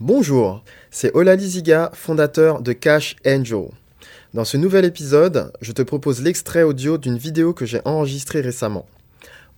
[0.00, 0.62] Bonjour,
[0.92, 3.64] c'est Olali Ziga, fondateur de Cash Angel.
[4.32, 8.86] Dans ce nouvel épisode, je te propose l'extrait audio d'une vidéo que j'ai enregistrée récemment.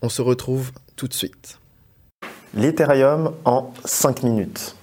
[0.01, 1.59] On se retrouve tout de suite.
[2.55, 4.77] L'Ethereum en 5 minutes.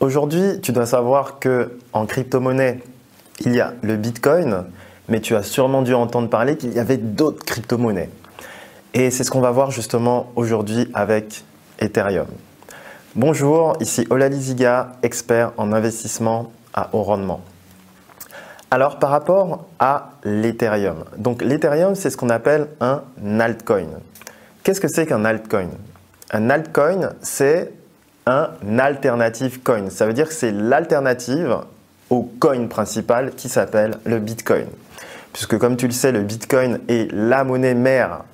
[0.00, 2.82] Aujourd'hui, tu dois savoir que en crypto-monnaie,
[3.40, 4.66] il y a le Bitcoin,
[5.08, 8.10] mais tu as sûrement dû entendre parler qu'il y avait d'autres crypto-monnaies.
[8.92, 11.42] Et c'est ce qu'on va voir justement aujourd'hui avec
[11.78, 12.26] Ethereum.
[13.16, 17.42] Bonjour, ici Olali Ziga, expert en investissement à haut rendement.
[18.72, 23.02] Alors par rapport à l'Ethereum, donc l'Ethereum c'est ce qu'on appelle un
[23.38, 23.86] altcoin.
[24.64, 25.68] Qu'est-ce que c'est qu'un altcoin?
[26.32, 27.72] Un altcoin c'est
[28.26, 28.48] un
[28.80, 29.90] alternative coin.
[29.90, 31.58] Ça veut dire que c'est l'alternative
[32.10, 34.66] au coin principal qui s'appelle le Bitcoin.
[35.32, 38.24] Puisque comme tu le sais, le Bitcoin est la monnaie mère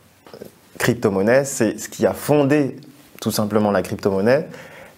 [0.78, 2.78] crypto-monnaie, c'est ce qui a fondé
[3.20, 4.48] tout simplement la crypto-monnaie.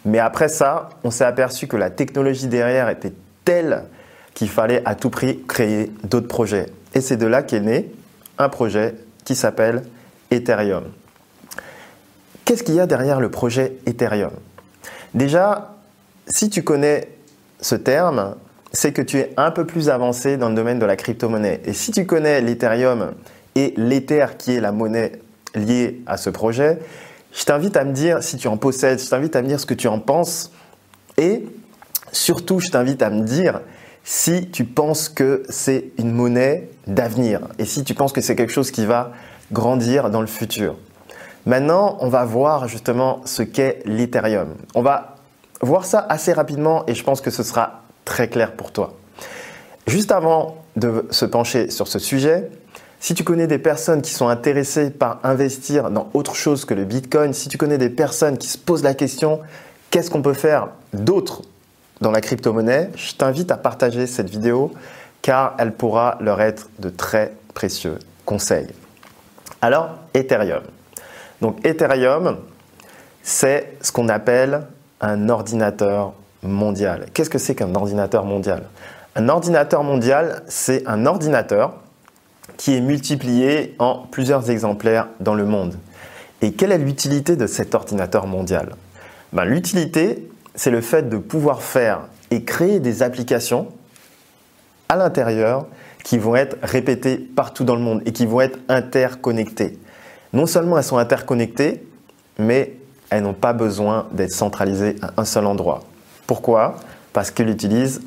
[0.05, 3.13] Mais après ça, on s'est aperçu que la technologie derrière était
[3.45, 3.85] telle
[4.35, 6.67] qu'il fallait à tout prix créer d'autres projets.
[6.95, 7.93] Et c'est de là qu'est né
[8.39, 8.95] un projet
[9.25, 9.83] qui s'appelle
[10.31, 10.85] Ethereum.
[12.45, 14.33] Qu'est-ce qu'il y a derrière le projet Ethereum?
[15.15, 15.77] Déjà,
[16.27, 17.09] si tu connais
[17.61, 18.35] ce terme,
[18.73, 21.61] c'est que tu es un peu plus avancé dans le domaine de la crypto-monnaie.
[21.65, 23.13] Et si tu connais l'Ethereum
[23.55, 25.13] et l'Ether qui est la monnaie
[25.55, 26.79] liée à ce projet,
[27.33, 29.67] je t'invite à me dire si tu en possèdes, je t'invite à me dire ce
[29.67, 30.53] que tu en penses
[31.17, 31.45] et
[32.13, 33.61] surtout je t'invite à me dire
[34.05, 38.53] si tu penses que c'est une monnaie d'avenir et si tu penses que c'est quelque
[38.53, 39.13] chose qui va
[39.53, 40.77] grandir dans le futur.
[41.47, 44.55] Maintenant, on va voir justement ce qu'est l'Ethereum.
[44.75, 45.17] On va
[45.61, 48.95] voir ça assez rapidement et je pense que ce sera très clair pour toi.
[49.87, 52.51] Juste avant de se pencher sur ce sujet,
[53.03, 56.85] si tu connais des personnes qui sont intéressées par investir dans autre chose que le
[56.85, 59.41] Bitcoin, si tu connais des personnes qui se posent la question
[59.91, 61.43] qu'est-ce qu'on peut faire d'autre
[62.01, 64.73] dans la crypto-monnaie, je t'invite à partager cette vidéo
[65.21, 68.69] car elle pourra leur être de très précieux conseils.
[69.61, 70.63] Alors, Ethereum.
[71.41, 72.39] Donc Ethereum,
[73.25, 74.63] c'est ce qu'on appelle
[75.01, 76.13] un ordinateur
[76.45, 77.07] mondial.
[77.13, 78.63] Qu'est-ce que c'est qu'un ordinateur mondial?
[79.17, 81.82] Un ordinateur mondial, c'est un ordinateur
[82.57, 85.77] qui est multiplié en plusieurs exemplaires dans le monde.
[86.41, 88.75] Et quelle est l'utilité de cet ordinateur mondial?
[89.33, 93.69] Ben, L'utilité, c'est le fait de pouvoir faire et créer des applications
[94.89, 95.67] à l'intérieur
[96.03, 99.79] qui vont être répétées partout dans le monde et qui vont être interconnectées.
[100.33, 101.87] Non seulement elles sont interconnectées,
[102.39, 102.75] mais
[103.11, 105.83] elles n'ont pas besoin d'être centralisées à un seul endroit.
[106.27, 106.77] Pourquoi?
[107.13, 108.01] Parce qu'elle utilise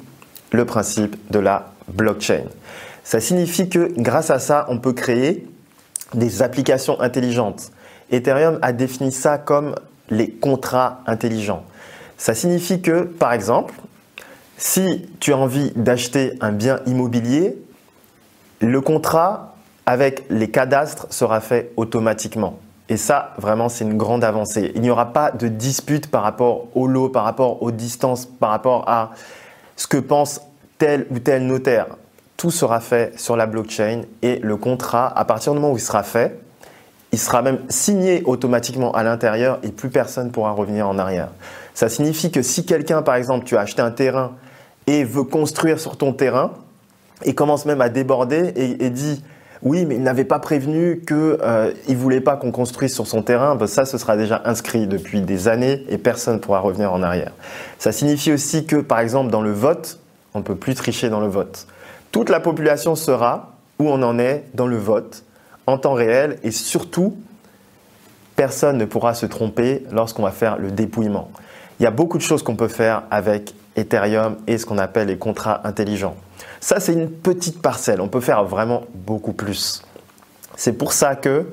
[0.52, 2.46] le principe de la blockchain.
[3.06, 5.48] Ça signifie que grâce à ça, on peut créer
[6.16, 7.72] des applications intelligentes.
[8.12, 9.76] Ethereum a défini ça comme
[10.10, 11.64] les contrats intelligents.
[12.18, 13.76] Ça signifie que, par exemple,
[14.58, 17.56] si tu as envie d'acheter un bien immobilier,
[18.60, 19.56] le contrat
[19.86, 22.58] avec les cadastres sera fait automatiquement.
[22.90, 24.72] Et ça, vraiment, c'est une grande avancée.
[24.74, 28.50] Il n'y aura pas de dispute par rapport au lot, par rapport aux distances, par
[28.50, 29.12] rapport à
[29.76, 30.42] ce que pense
[30.80, 31.86] tel ou tel notaire.
[32.38, 35.82] Tout sera fait sur la blockchain et le contrat, à partir du moment où il
[35.82, 36.40] sera fait,
[37.12, 41.30] il sera même signé automatiquement à l'intérieur et plus personne pourra revenir en arrière.
[41.74, 44.34] Ça signifie que si quelqu'un, par exemple, tu as acheté un terrain
[44.86, 46.52] et veut construire sur ton terrain
[47.24, 49.24] et commence même à déborder et, dit
[49.62, 53.22] oui, mais il n'avait pas prévenu qu'il euh, ne voulait pas qu'on construise sur son
[53.22, 53.56] terrain.
[53.56, 57.02] Ben, ça, ce sera déjà inscrit depuis des années et personne ne pourra revenir en
[57.02, 57.32] arrière.
[57.80, 60.00] Ça signifie aussi que, par exemple, dans le vote,
[60.34, 61.66] on ne peut plus tricher dans le vote.
[62.16, 65.26] Toute la population sera où on en est dans le vote
[65.68, 67.18] en temps réel et surtout,
[68.38, 71.30] personne ne pourra se tromper lorsqu'on va faire le dépouillement.
[71.78, 75.10] Il y a beaucoup de choses qu'on peut faire avec Ethereum et ce qu'on appelle
[75.10, 76.16] les contrats intelligents.
[76.62, 78.00] Ça, c'est une petite parcelle.
[78.00, 79.82] On peut faire vraiment beaucoup plus.
[80.56, 81.46] C'est pour ça que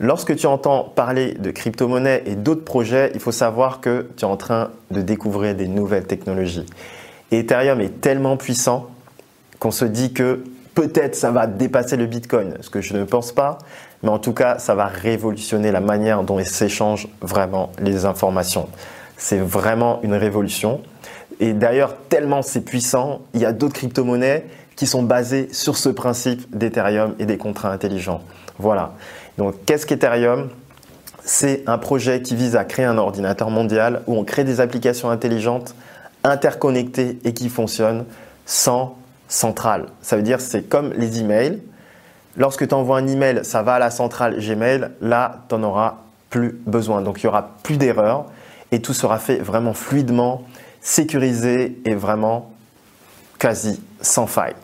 [0.00, 4.28] lorsque tu entends parler de crypto-monnaie et d'autres projets, il faut savoir que tu es
[4.28, 6.66] en train de découvrir des nouvelles technologies.
[7.30, 8.90] Et Ethereum est tellement puissant
[9.60, 10.42] qu'on se dit que
[10.74, 13.58] peut-être ça va dépasser le Bitcoin, ce que je ne pense pas,
[14.02, 18.68] mais en tout cas, ça va révolutionner la manière dont s'échangent vraiment les informations.
[19.16, 20.80] C'est vraiment une révolution.
[21.38, 24.46] Et d'ailleurs, tellement c'est puissant, il y a d'autres crypto-monnaies
[24.76, 28.22] qui sont basées sur ce principe d'Ethereum et des contrats intelligents.
[28.58, 28.94] Voilà.
[29.36, 30.48] Donc, qu'est-ce qu'Ethereum?
[31.22, 35.10] C'est un projet qui vise à créer un ordinateur mondial où on crée des applications
[35.10, 35.74] intelligentes,
[36.24, 38.06] interconnectées et qui fonctionnent
[38.46, 38.96] sans
[39.30, 39.86] centrale.
[40.02, 41.62] Ça veut dire c'est comme les emails.
[42.36, 44.90] Lorsque tu envoies un email, ça va à la centrale Gmail.
[45.00, 45.96] Là, tu n'en auras
[46.28, 47.00] plus besoin.
[47.02, 48.26] Donc, il y aura plus d'erreurs
[48.72, 50.42] et tout sera fait vraiment fluidement
[50.80, 52.52] sécurisé et vraiment
[53.38, 54.54] quasi sans faille.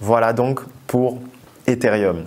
[0.00, 1.18] Voilà donc pour
[1.66, 2.24] Ethereum.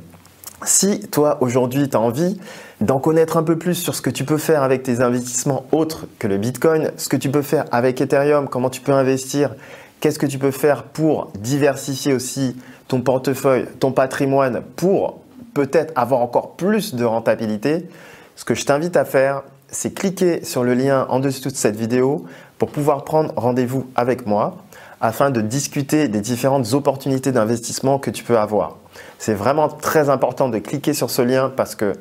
[0.63, 2.39] Si toi aujourd'hui tu as envie
[2.81, 6.05] d'en connaître un peu plus sur ce que tu peux faire avec tes investissements autres
[6.19, 9.55] que le Bitcoin, ce que tu peux faire avec Ethereum, comment tu peux investir,
[10.01, 12.57] qu'est-ce que tu peux faire pour diversifier aussi
[12.89, 15.21] ton portefeuille, ton patrimoine pour
[15.53, 17.87] peut-être avoir encore plus de rentabilité,
[18.35, 21.75] ce que je t'invite à faire, c'est cliquer sur le lien en dessous de cette
[21.75, 22.25] vidéo
[22.57, 24.57] pour pouvoir prendre rendez-vous avec moi
[24.99, 28.77] afin de discuter des différentes opportunités d'investissement que tu peux avoir.
[29.17, 31.93] C'est vraiment très important de cliquer sur ce lien parce que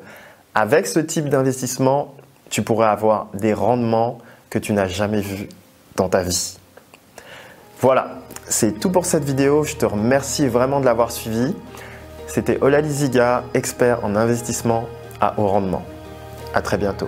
[0.53, 2.13] avec ce type d'investissement,
[2.49, 4.17] tu pourrais avoir des rendements
[4.49, 5.47] que tu n'as jamais vus
[5.95, 6.57] dans ta vie.
[7.81, 8.17] Voilà,
[8.47, 9.63] c'est tout pour cette vidéo.
[9.63, 11.55] Je te remercie vraiment de l'avoir suivi.
[12.27, 14.87] C'était Ola Liziga, expert en investissement
[15.19, 15.83] à haut rendement.
[16.53, 17.07] À très bientôt.